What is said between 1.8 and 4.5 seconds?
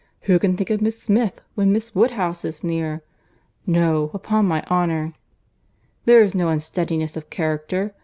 Woodhouse is near! No, upon